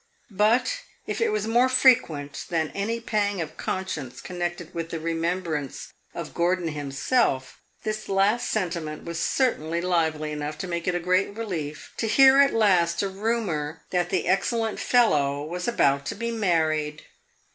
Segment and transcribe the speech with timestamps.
[0.31, 5.93] But if it was more frequent than any pang of conscience connected with the remembrance
[6.15, 11.37] of Gordon himself, this last sentiment was certainly lively enough to make it a great
[11.37, 16.31] relief to hear at last a rumor that the excellent fellow was about to be
[16.31, 17.03] married.